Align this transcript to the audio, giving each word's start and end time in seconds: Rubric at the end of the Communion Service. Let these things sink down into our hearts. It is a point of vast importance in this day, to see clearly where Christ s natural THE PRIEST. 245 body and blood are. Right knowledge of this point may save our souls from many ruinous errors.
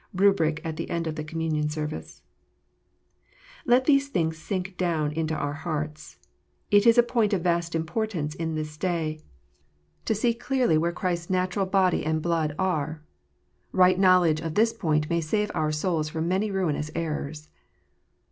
Rubric 0.15 0.61
at 0.63 0.77
the 0.77 0.89
end 0.89 1.05
of 1.05 1.15
the 1.15 1.23
Communion 1.23 1.69
Service. 1.69 2.23
Let 3.67 3.85
these 3.85 4.07
things 4.07 4.35
sink 4.39 4.75
down 4.75 5.11
into 5.11 5.35
our 5.35 5.53
hearts. 5.53 6.17
It 6.71 6.87
is 6.87 6.97
a 6.97 7.03
point 7.03 7.33
of 7.33 7.43
vast 7.43 7.75
importance 7.75 8.33
in 8.33 8.55
this 8.55 8.77
day, 8.77 9.19
to 10.05 10.15
see 10.15 10.33
clearly 10.33 10.75
where 10.79 10.91
Christ 10.91 11.27
s 11.27 11.29
natural 11.29 11.65
THE 11.67 11.71
PRIEST. 11.73 11.91
245 12.03 12.07
body 12.07 12.15
and 12.15 12.21
blood 12.23 12.55
are. 12.57 13.03
Right 13.71 13.99
knowledge 13.99 14.41
of 14.41 14.55
this 14.55 14.73
point 14.73 15.07
may 15.07 15.21
save 15.21 15.51
our 15.53 15.71
souls 15.71 16.09
from 16.09 16.27
many 16.27 16.49
ruinous 16.49 16.89
errors. 16.95 17.49